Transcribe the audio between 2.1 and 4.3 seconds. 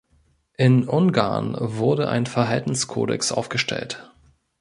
Verhaltenskodex aufgestellt.